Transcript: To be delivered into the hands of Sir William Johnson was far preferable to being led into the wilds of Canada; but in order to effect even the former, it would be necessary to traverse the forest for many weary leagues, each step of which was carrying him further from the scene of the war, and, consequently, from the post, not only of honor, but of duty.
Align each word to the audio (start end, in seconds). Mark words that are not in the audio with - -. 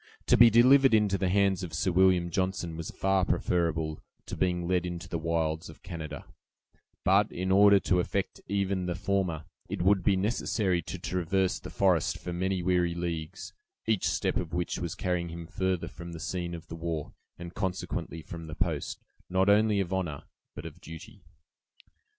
To 0.25 0.35
be 0.35 0.49
delivered 0.49 0.95
into 0.95 1.15
the 1.19 1.29
hands 1.29 1.61
of 1.61 1.75
Sir 1.75 1.91
William 1.91 2.31
Johnson 2.31 2.75
was 2.75 2.89
far 2.89 3.23
preferable 3.23 3.99
to 4.25 4.35
being 4.35 4.67
led 4.67 4.83
into 4.83 5.07
the 5.07 5.19
wilds 5.19 5.69
of 5.69 5.83
Canada; 5.83 6.25
but 7.03 7.31
in 7.31 7.51
order 7.51 7.79
to 7.81 7.99
effect 7.99 8.41
even 8.47 8.87
the 8.87 8.95
former, 8.95 9.45
it 9.69 9.83
would 9.83 10.01
be 10.03 10.15
necessary 10.15 10.81
to 10.81 10.97
traverse 10.97 11.59
the 11.59 11.69
forest 11.69 12.17
for 12.17 12.33
many 12.33 12.63
weary 12.63 12.95
leagues, 12.95 13.53
each 13.85 14.07
step 14.07 14.37
of 14.37 14.55
which 14.55 14.79
was 14.79 14.95
carrying 14.95 15.29
him 15.29 15.45
further 15.45 15.87
from 15.87 16.13
the 16.13 16.19
scene 16.19 16.55
of 16.55 16.65
the 16.67 16.75
war, 16.75 17.13
and, 17.37 17.53
consequently, 17.53 18.23
from 18.23 18.47
the 18.47 18.55
post, 18.55 18.99
not 19.29 19.49
only 19.49 19.79
of 19.79 19.93
honor, 19.93 20.23
but 20.55 20.65
of 20.65 20.81
duty. 20.81 21.21